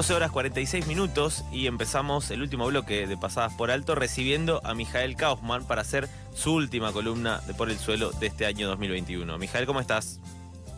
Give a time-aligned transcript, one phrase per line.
[0.00, 4.72] 12 horas 46 minutos y empezamos el último bloque de Pasadas por Alto recibiendo a
[4.72, 9.36] Mijael Kaufman para hacer su última columna de Por el Suelo de este año 2021.
[9.36, 10.18] Mijael, ¿cómo estás?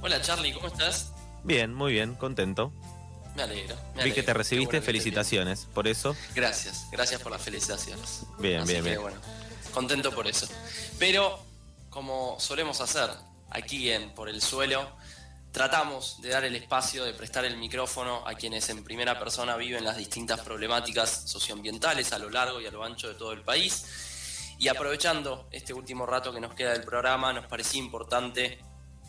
[0.03, 1.13] Hola Charlie, ¿cómo estás?
[1.45, 2.73] Bien, muy bien, contento.
[3.37, 3.77] Me alegro.
[4.03, 6.17] Vi que te recibiste, felicitaciones por eso.
[6.35, 8.27] Gracias, gracias por las felicitaciones.
[8.41, 9.01] Bien, bien, bien.
[9.01, 9.19] Bueno,
[9.73, 10.49] contento por eso.
[10.99, 11.39] Pero,
[11.91, 13.09] como solemos hacer
[13.51, 14.89] aquí en Por el Suelo,
[15.53, 19.85] tratamos de dar el espacio, de prestar el micrófono a quienes en primera persona viven
[19.85, 24.57] las distintas problemáticas socioambientales a lo largo y a lo ancho de todo el país.
[24.59, 28.61] Y aprovechando este último rato que nos queda del programa, nos parecía importante,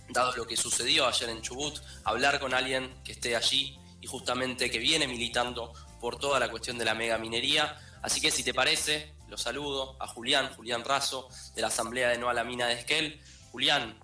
[0.09, 4.69] dado lo que sucedió ayer en Chubut, hablar con alguien que esté allí y justamente
[4.69, 7.79] que viene militando por toda la cuestión de la mega minería.
[8.01, 12.17] Así que si te parece, lo saludo a Julián, Julián Razo, de la Asamblea de
[12.17, 13.21] No a la Mina de Esquel.
[13.51, 14.02] Julián,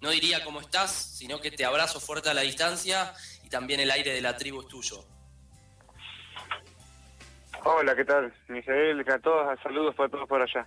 [0.00, 3.12] no diría cómo estás, sino que te abrazo fuerte a la distancia
[3.44, 5.04] y también el aire de la tribu es tuyo.
[7.64, 8.32] Hola, ¿qué tal?
[8.48, 10.66] Misael, a todos, saludos para todos por allá.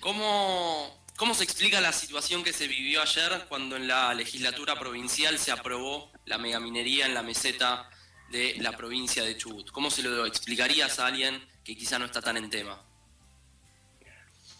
[0.00, 5.38] ¿Cómo, ¿Cómo se explica la situación que se vivió ayer cuando en la legislatura provincial
[5.38, 7.88] se aprobó la megaminería en la meseta
[8.30, 9.70] de la provincia de Chubut?
[9.70, 12.82] ¿Cómo se lo explicarías a alguien que quizá no está tan en tema?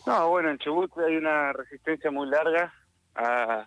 [0.07, 2.75] No, bueno, en Chubut hay una resistencia muy larga
[3.15, 3.67] a,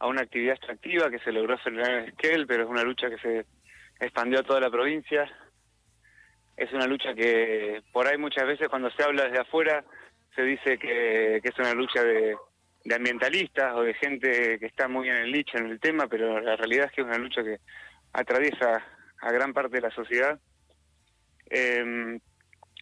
[0.00, 3.46] una actividad extractiva que se logró frenar en Esquel, pero es una lucha que se
[4.00, 5.30] expandió a toda la provincia.
[6.56, 9.84] Es una lucha que por ahí muchas veces cuando se habla desde afuera
[10.34, 12.36] se dice que, es una lucha de,
[12.94, 16.56] ambientalistas o de gente que está muy en el nicho en el tema, pero la
[16.56, 17.58] realidad es que es una lucha que
[18.12, 18.84] atraviesa
[19.20, 20.38] a gran parte de la sociedad.
[21.50, 22.18] Eh,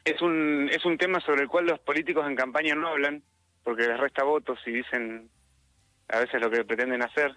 [0.05, 3.23] es un es un tema sobre el cual los políticos en campaña no hablan
[3.63, 5.31] porque les resta votos y dicen
[6.09, 7.35] a veces lo que pretenden hacer.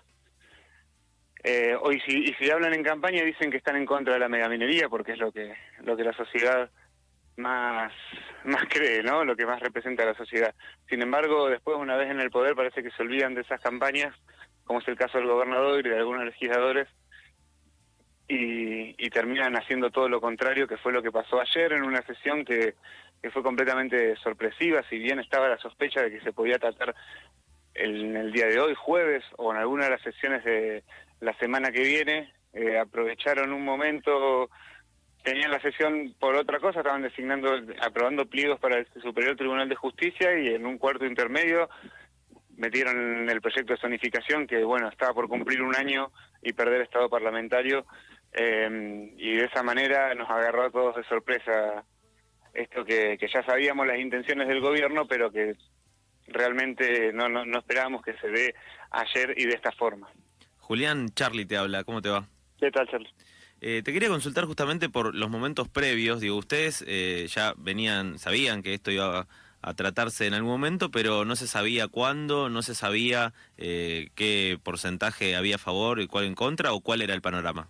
[1.43, 4.27] Eh, hoy si, y si hablan en campaña dicen que están en contra de la
[4.27, 6.69] megaminería porque es lo que lo que la sociedad
[7.37, 7.93] más
[8.43, 9.23] más cree, ¿no?
[9.23, 10.53] Lo que más representa a la sociedad.
[10.89, 14.15] Sin embargo, después una vez en el poder parece que se olvidan de esas campañas,
[14.63, 16.87] como es el caso del gobernador y de algunos legisladores,
[18.27, 22.01] y, y terminan haciendo todo lo contrario, que fue lo que pasó ayer en una
[22.01, 22.75] sesión que,
[23.21, 26.93] que fue completamente sorpresiva, si bien estaba la sospecha de que se podía tratar
[27.77, 30.83] en el día de hoy, jueves, o en alguna de las sesiones de
[31.19, 34.49] la semana que viene, eh, aprovecharon un momento,
[35.23, 37.51] tenían la sesión por otra cosa, estaban designando,
[37.81, 41.69] aprobando pliegos para el Superior Tribunal de Justicia y en un cuarto intermedio
[42.55, 46.11] metieron el proyecto de zonificación que, bueno, estaba por cumplir un año
[46.41, 47.85] y perder estado parlamentario
[48.33, 51.83] eh, y de esa manera nos agarró a todos de sorpresa
[52.53, 55.55] esto que, que ya sabíamos las intenciones del gobierno, pero que
[56.27, 58.55] realmente no, no, no esperábamos que se dé
[58.91, 60.07] ayer y de esta forma.
[60.59, 62.27] Julián, Charlie te habla, ¿cómo te va?
[62.59, 63.09] ¿Qué tal, Charlie?
[63.61, 68.61] Eh, te quería consultar justamente por los momentos previos, digo, ustedes eh, ya venían, sabían
[68.61, 69.27] que esto iba
[69.61, 74.59] a, tratarse en algún momento, pero no se sabía cuándo, no se sabía eh, qué
[74.61, 77.67] porcentaje había a favor y cuál en contra, o cuál era el panorama.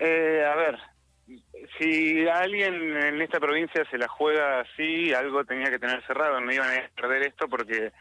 [0.00, 0.78] a ver,
[1.78, 6.52] si alguien en esta provincia se la juega así, algo tenía que tener cerrado, no
[6.52, 7.92] iban a perder esto porque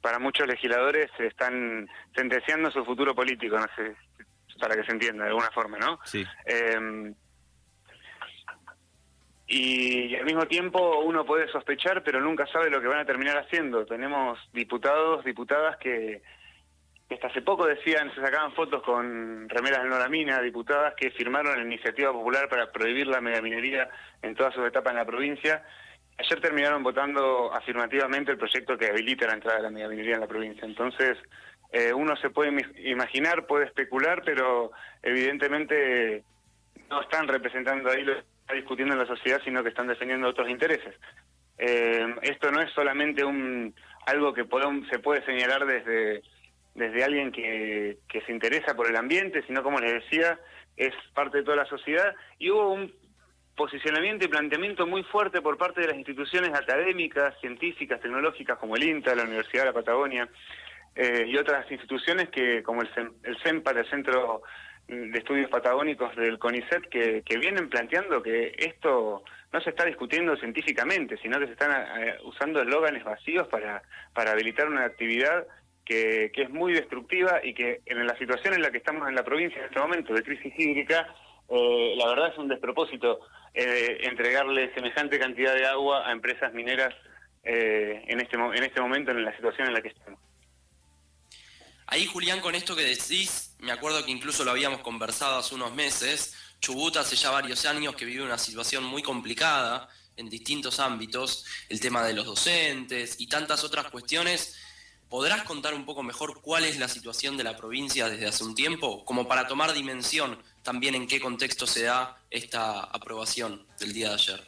[0.00, 3.94] para muchos legisladores se están sentenciando su futuro político, no sé,
[4.60, 5.98] para que se entienda de alguna forma, ¿no?
[6.04, 6.24] Sí.
[6.46, 7.12] Eh,
[9.46, 13.36] y al mismo tiempo uno puede sospechar, pero nunca sabe lo que van a terminar
[13.36, 13.84] haciendo.
[13.84, 16.22] Tenemos diputados, diputadas que
[17.10, 21.62] hasta hace poco decían, se sacaban fotos con remeras de Noramina, diputadas que firmaron la
[21.62, 23.88] iniciativa popular para prohibir la megaminería
[24.22, 25.62] en todas sus etapas en la provincia.
[26.18, 30.26] Ayer terminaron votando afirmativamente el proyecto que habilita la entrada de la megaminería en la
[30.26, 30.64] provincia.
[30.64, 31.18] Entonces,
[31.72, 32.52] eh, uno se puede
[32.84, 34.70] imaginar, puede especular, pero
[35.02, 36.22] evidentemente
[36.88, 40.28] no están representando ahí lo que está discutiendo en la sociedad, sino que están defendiendo
[40.28, 40.94] otros intereses.
[41.58, 43.74] Eh, esto no es solamente un
[44.06, 44.46] algo que
[44.90, 46.22] se puede señalar desde
[46.74, 50.38] desde alguien que, que se interesa por el ambiente, sino como les decía,
[50.76, 52.14] es parte de toda la sociedad.
[52.38, 52.92] Y hubo un
[53.56, 58.82] posicionamiento y planteamiento muy fuerte por parte de las instituciones académicas, científicas, tecnológicas como el
[58.82, 60.28] INTA, la Universidad de la Patagonia
[60.96, 62.88] eh, y otras instituciones que como el,
[63.22, 64.42] el CEMPA, el Centro
[64.86, 70.36] de Estudios Patagónicos del CONICET, que, que vienen planteando que esto no se está discutiendo
[70.36, 71.70] científicamente, sino que se están
[72.02, 73.82] eh, usando eslóganes vacíos para,
[74.12, 75.46] para habilitar una actividad
[75.84, 79.24] que, es muy destructiva y que en la situación en la que estamos en la
[79.24, 81.14] provincia en este momento de crisis hídrica,
[81.48, 83.20] eh, la verdad es un despropósito
[83.52, 86.94] eh, entregarle semejante cantidad de agua a empresas mineras
[87.46, 90.18] en, este, en este momento en la situación en la que estamos.
[91.86, 95.74] Ahí, Julián, con esto que decís, me acuerdo que incluso lo habíamos conversado hace unos
[95.74, 101.44] meses, Chubut hace ya varios años que vive una situación muy complicada en distintos ámbitos,
[101.68, 104.56] el tema de los docentes y tantas otras cuestiones.
[105.14, 108.52] ¿Podrás contar un poco mejor cuál es la situación de la provincia desde hace un
[108.52, 114.08] tiempo, como para tomar dimensión también en qué contexto se da esta aprobación del día
[114.08, 114.40] de ayer?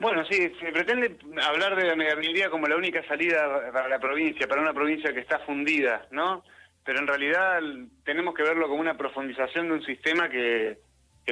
[0.00, 4.48] Bueno, sí, se pretende hablar de la megaminería como la única salida para la provincia,
[4.48, 6.42] para una provincia que está fundida, ¿no?
[6.84, 7.60] pero en realidad
[8.04, 10.78] tenemos que verlo como una profundización de un sistema que,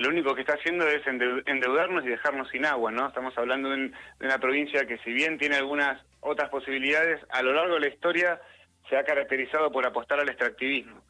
[0.00, 3.06] lo único que está haciendo es endeudarnos y dejarnos sin agua, ¿no?
[3.06, 7.75] Estamos hablando de, una provincia que si bien tiene algunas otras posibilidades, a lo largo
[7.75, 8.41] de la historia
[8.88, 11.00] se ha caracterizado por apostar al extractivismo.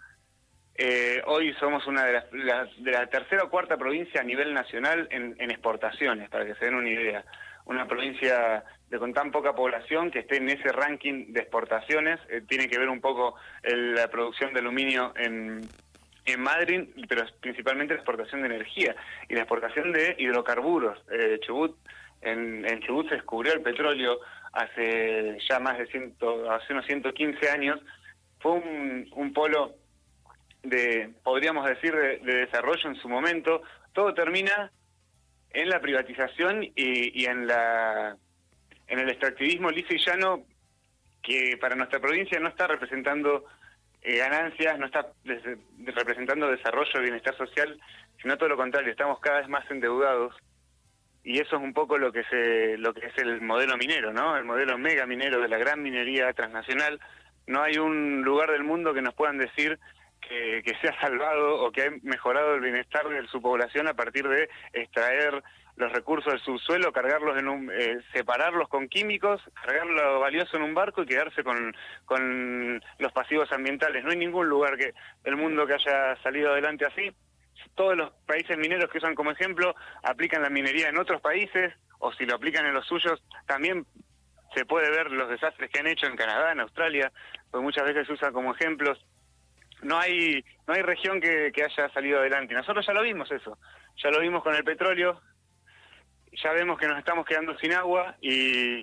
[0.77, 5.09] Eh, hoy somos una de las, de la tercera o cuarta provincia a nivel nacional
[5.11, 7.25] en, exportaciones, para que se den una idea.
[7.65, 8.65] Una provincia
[8.99, 12.21] con tan poca población que esté en ese ranking de exportaciones.
[12.29, 15.63] Eh, tiene que ver un poco la producción de aluminio en,
[16.27, 18.97] en Madrid, pero principalmente la exportación de energía
[19.29, 20.99] y la exportación de hidrocarburos.
[21.11, 21.77] Eh, Chubut,
[22.23, 24.21] en, en, Chubut se descubrió el petróleo
[24.53, 27.81] hace ya más de ciento, hace unos 115 años.
[28.41, 29.75] Fue un, un polo
[30.63, 33.63] de, podríamos decir, de, de, desarrollo en su momento.
[33.93, 34.71] Todo termina
[35.51, 36.73] en la privatización y,
[37.23, 38.17] y en la
[38.87, 40.45] en el extractivismo liso
[41.23, 43.47] que para nuestra provincia no está representando
[44.05, 47.81] eh, ganancias, no está representando desarrollo, bienestar social,
[48.21, 50.35] sino todo lo contrario, estamos cada vez más endeudados
[51.23, 54.37] y eso es un poco lo que se lo que es el modelo minero, ¿no?
[54.37, 57.01] El modelo mega minero de la gran minería transnacional.
[57.47, 59.79] No hay un lugar del mundo que nos puedan decir
[60.21, 64.27] que se ha salvado o que ha mejorado el bienestar de su población a partir
[64.27, 65.43] de extraer
[65.77, 70.63] los recursos del subsuelo, cargarlos en un, eh, separarlos con químicos, cargar lo valioso en
[70.63, 71.75] un barco y quedarse con,
[72.05, 74.05] con los pasivos ambientales.
[74.05, 74.95] No hay ningún lugar que
[75.25, 77.11] del mundo que haya salido adelante así.
[77.75, 82.13] Todos los países mineros que usan como ejemplo aplican la minería en otros países o
[82.13, 83.87] si lo aplican en los suyos también
[84.55, 87.11] se puede ver los desastres que han hecho en Canadá, en Australia,
[87.51, 89.05] pues muchas veces se usa como ejemplos.
[89.83, 92.55] No hay no hay región que, que haya salido adelante.
[92.55, 93.59] Nosotros ya lo vimos eso.
[93.97, 95.21] Ya lo vimos con el petróleo,
[96.43, 98.83] ya vemos que nos estamos quedando sin agua y,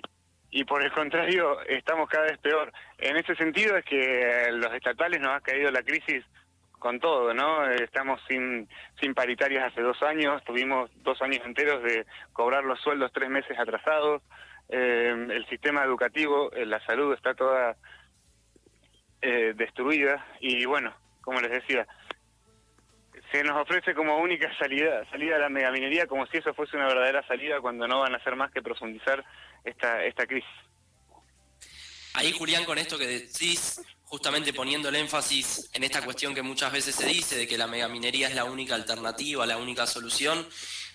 [0.50, 2.72] y por el contrario estamos cada vez peor.
[2.98, 6.24] En ese sentido es que los estatales nos ha caído la crisis
[6.78, 7.64] con todo, ¿no?
[7.70, 8.68] Estamos sin,
[9.00, 13.56] sin paritarias hace dos años, tuvimos dos años enteros de cobrar los sueldos tres meses
[13.56, 14.20] atrasados,
[14.68, 17.76] eh, el sistema educativo, eh, la salud está toda
[19.20, 21.86] eh, destruida y bueno, como les decía,
[23.32, 26.86] se nos ofrece como única salida, salida a la megaminería, como si eso fuese una
[26.86, 29.24] verdadera salida cuando no van a hacer más que profundizar
[29.64, 30.50] esta, esta crisis.
[32.12, 36.70] Ahí, Julián, con esto que decís, justamente poniendo el énfasis en esta cuestión que muchas
[36.70, 40.46] veces se dice de que la megaminería es la única alternativa, la única solución,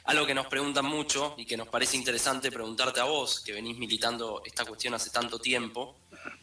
[0.04, 3.80] algo que nos preguntan mucho y que nos parece interesante preguntarte a vos, que venís
[3.80, 5.98] militando esta cuestión hace tanto tiempo,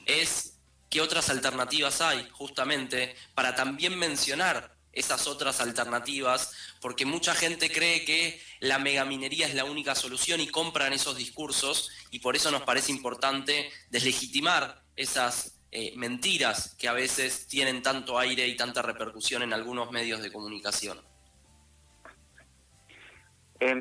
[0.05, 0.59] es
[0.91, 8.05] qué otras alternativas hay justamente para también mencionar esas otras alternativas, porque mucha gente cree
[8.05, 12.63] que la megaminería es la única solución y compran esos discursos y por eso nos
[12.63, 19.43] parece importante deslegitimar esas eh, mentiras que a veces tienen tanto aire y tanta repercusión
[19.43, 20.99] en algunos medios de comunicación.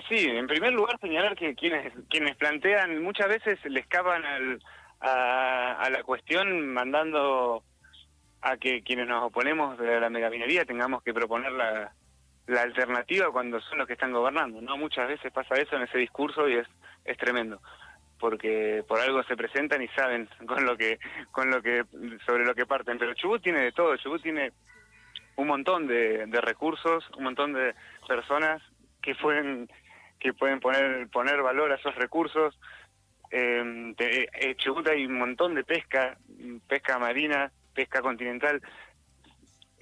[0.09, 4.23] sí, en primer lugar señalar que quienes quienes plantean muchas veces le escapan
[5.01, 7.63] a la cuestión mandando
[8.43, 11.93] a que quienes nos oponemos a la megaminería tengamos que proponer la,
[12.61, 14.61] alternativa cuando son los que están gobernando.
[14.61, 16.67] No muchas veces pasa eso en ese discurso y es,
[17.05, 17.61] es tremendo
[18.19, 20.99] porque por algo se presentan y saben con lo que
[21.31, 21.83] con lo que
[22.25, 24.53] sobre lo que parten pero Chubut tiene de todo Chubut tiene
[25.35, 27.75] un montón de, recursos un montón de
[28.07, 28.61] personas
[29.01, 29.69] que pueden
[30.21, 32.57] que pueden poner poner valor a esos recursos
[33.31, 36.17] eh, eh Chubut hay un montón de pesca
[36.69, 38.61] pesca marina pesca continental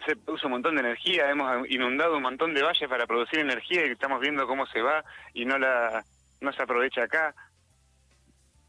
[0.06, 3.86] se produce un montón de energía, hemos inundado un montón de valles para producir energía
[3.86, 6.04] y estamos viendo cómo se va y no la
[6.40, 7.36] no se aprovecha acá.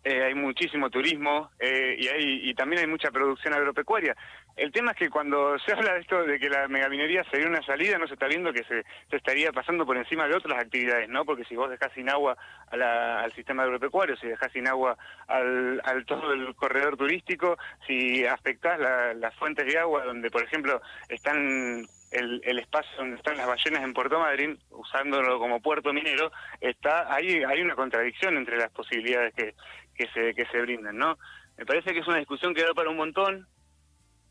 [0.04, 4.16] Eh, hay muchísimo turismo eh, y, hay, y también hay mucha producción agropecuaria.
[4.56, 7.62] El tema es que cuando se habla de esto de que la megaminería sería una
[7.62, 11.24] salida, no se está viendo que se, estaría pasando por encima de otras actividades, ¿no?
[11.24, 12.36] Porque si vos dejás sin agua
[12.68, 14.96] al sistema agropecuario, si dejás sin agua
[15.28, 17.56] al, todo el corredor turístico,
[17.86, 18.78] si afectás
[19.16, 23.82] las fuentes de agua donde, por ejemplo, están el, el, espacio donde están las ballenas
[23.82, 26.30] en Puerto Madryn, usándolo como puerto minero,
[26.60, 29.54] está ahí hay una contradicción entre las posibilidades que,
[29.94, 31.18] que se que se brindan, ¿no?
[31.56, 33.46] Me parece que es una discusión que da para un montón,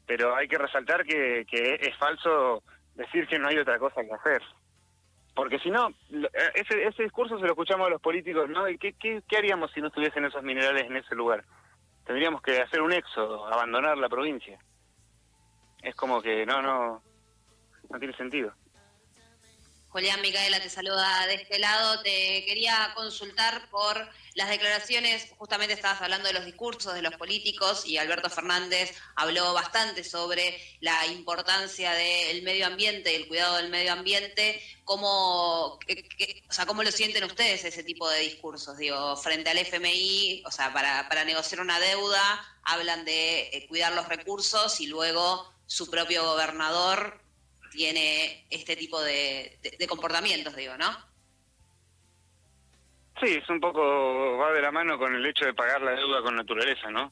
[0.05, 2.63] pero hay que resaltar que, que es falso
[2.95, 4.41] decir que no hay otra cosa que hacer.
[5.33, 8.67] Porque si no, eh, ese, ese discurso se lo escuchamos a los políticos, ¿no?
[8.67, 11.43] ¿Y qué, qué, qué haríamos si no estuviesen esos minerales en ese lugar?
[12.05, 14.59] Tendríamos que hacer un éxodo, abandonar la provincia.
[15.81, 17.01] Es como que no, no,
[17.89, 18.53] no tiene sentido.
[19.91, 22.01] Julián Micaela te saluda de este lado.
[22.01, 27.85] Te quería consultar por las declaraciones, justamente estabas hablando de los discursos de los políticos
[27.85, 33.91] y Alberto Fernández habló bastante sobre la importancia del medio ambiente, el cuidado del medio
[33.91, 34.61] ambiente.
[34.85, 35.79] ¿Cómo, o
[36.49, 38.77] sea, ¿Cómo lo sienten ustedes ese tipo de discursos?
[38.77, 43.91] Digo, frente al FMI, o sea, para, para negociar una deuda, hablan de eh, cuidar
[43.91, 47.20] los recursos y luego su propio gobernador
[47.71, 50.91] tiene este tipo de, comportamientos, digo, ¿no?
[53.19, 56.21] Sí, es un poco, va de la mano con el hecho de pagar la deuda
[56.21, 57.11] con naturaleza, ¿no?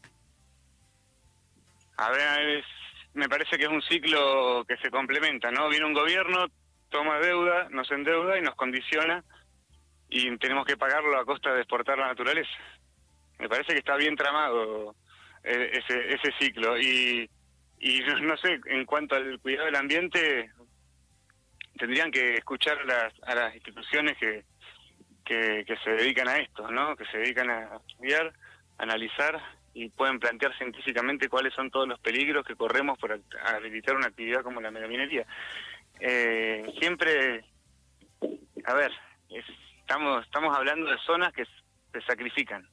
[1.98, 2.63] A ver,
[3.13, 5.70] me parece que es un ciclo que se complementa, ¿no?
[5.70, 6.48] Viene un gobierno,
[6.89, 9.24] toma deuda, nos endeuda y nos condiciona
[10.10, 12.50] y tenemos que pagarlo a costa de exportar la naturaleza.
[13.38, 14.96] Me parece que está bien tramado
[15.44, 17.30] eh, ese, ese ciclo y
[17.79, 20.51] y no, sé, en cuanto al cuidado del ambiente,
[21.77, 24.43] tendrían que escuchar las, a las instituciones que,
[25.24, 26.95] que, se dedican a esto, ¿no?
[26.98, 28.33] Que se dedican a estudiar,
[28.77, 29.39] analizar
[29.74, 34.41] y pueden plantear científicamente cuáles son todos los peligros que corremos por habilitar una actividad
[34.41, 35.25] como la megaminería.
[36.01, 37.45] Eh, siempre,
[38.65, 38.91] a ver,
[39.79, 42.67] estamos estamos hablando de zonas que se sacrifican,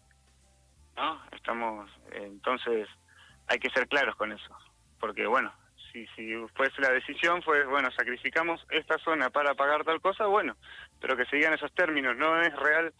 [0.97, 1.23] ¿no?
[1.31, 2.89] Estamos, entonces
[3.47, 4.66] hay que ser claros con eso
[5.01, 5.53] porque bueno,
[5.93, 10.57] si, si fuese la decisión, fue, bueno, sacrificamos esta zona para pagar tal cosa, bueno,
[11.01, 12.93] pero que sigan esos términos, no es real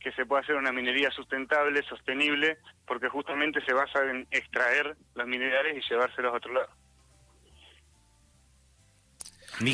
[0.00, 5.26] que se pueda hacer una minería sustentable, sostenible, porque justamente se basa en extraer los
[5.26, 6.68] minerales y llevárselos a otro lado.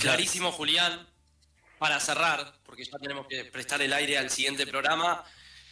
[0.01, 1.07] Clarísimo, Julián.
[1.79, 5.25] Para cerrar, porque ya tenemos que prestar el aire al siguiente programa,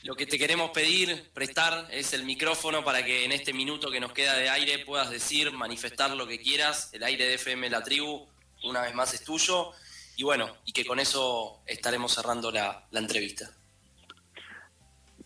[0.03, 4.01] lo que te queremos pedir, prestar, es el micrófono para que en este minuto que
[4.01, 6.93] nos queda de aire puedas decir, manifestar lo que quieras.
[6.95, 8.27] El aire de FM La Tribu,
[8.65, 9.73] una vez más, es tuyo.
[10.17, 13.51] Y bueno, y que con eso estaremos cerrando la, entrevista.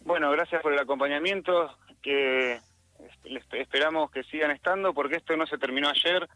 [0.01, 2.59] Bueno, gracias por el acompañamiento, que
[3.53, 6.29] esperamos que sigan estando, porque esto no se terminó ayer,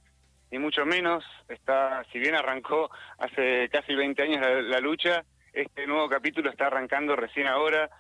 [0.53, 1.25] ni mucho menos.
[1.49, 7.17] Está, si bien arrancó hace casi 20 años la lucha, este nuevo capítulo está arrancando
[7.17, 7.91] recién ahora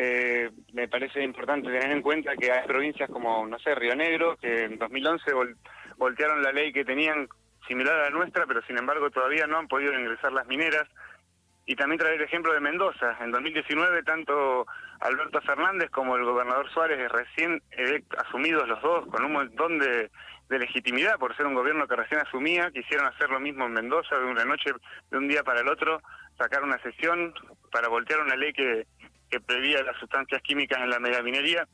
[0.00, 4.36] eh, me parece importante tener en cuenta que hay provincias como, no sé, Río Negro,
[4.36, 5.28] que en 2011
[5.96, 7.28] voltearon la ley que tenían
[7.66, 10.86] similar a la nuestra, pero sin embargo todavía no han podido ingresar las mineras.
[11.66, 13.16] Y también traer el ejemplo de Mendoza.
[13.20, 14.66] En 2019, tanto
[15.00, 17.60] Alberto Fernández como el gobernador Suárez, recién
[18.18, 20.12] asumidos los dos, con un montón de,
[20.48, 24.16] de legitimidad por ser un gobierno que recién asumía, quisieron hacer lo mismo en Mendoza
[24.16, 24.70] de una noche,
[25.10, 26.00] de un día para el otro,
[26.38, 27.34] sacar una sesión
[27.72, 28.86] para voltear una ley que
[29.30, 31.66] que prevía las sustancias químicas en la megaminería.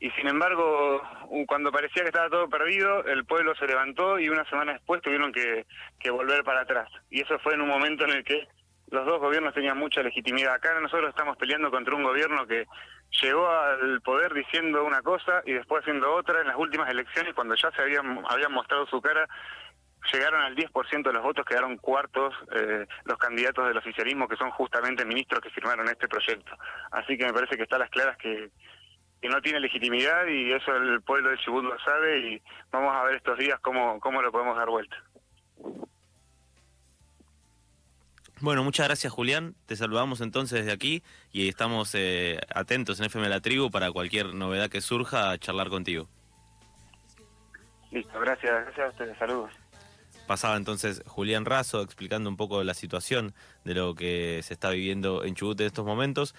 [0.00, 1.02] Y sin embargo,
[1.48, 5.32] cuando parecía que estaba todo perdido, el pueblo se levantó y una semana después tuvieron
[5.32, 5.66] que,
[5.98, 6.88] que volver para atrás.
[7.10, 8.46] Y eso fue en un momento en el que
[8.90, 10.54] los dos gobiernos tenían mucha legitimidad.
[10.54, 12.66] Acá nosotros estamos peleando contra un gobierno que
[13.22, 17.54] llegó al poder diciendo una cosa y después haciendo otra en las últimas elecciones, cuando
[17.54, 19.28] ya se habían, habían mostrado su cara
[20.12, 24.50] llegaron al 10% de los votos, quedaron cuartos eh, los candidatos del oficialismo, que son
[24.50, 26.52] justamente ministros que firmaron este proyecto.
[26.90, 28.50] Así que me parece que está a las claras que,
[29.20, 33.04] que no tiene legitimidad y eso el pueblo de Chubut lo sabe y vamos a
[33.04, 34.96] ver estos días cómo, cómo lo podemos dar vuelta.
[38.40, 41.02] Bueno, muchas gracias Julián, te saludamos entonces desde aquí
[41.32, 45.70] y estamos eh, atentos en FM La Tribu para cualquier novedad que surja a charlar
[45.70, 46.08] contigo.
[47.90, 49.50] Listo, gracias, gracias a ustedes, saludos.
[50.28, 53.32] Pasaba entonces Julián Razo explicando un poco la situación
[53.64, 56.34] de lo que se está viviendo en Chubut en estos momentos.